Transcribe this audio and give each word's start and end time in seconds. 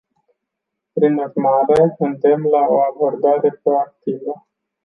Prin 0.93 1.17
urmare, 1.17 1.95
îndemn 1.97 2.43
la 2.43 2.65
o 2.69 2.81
abordare 2.81 3.59
proactivă. 3.63 4.45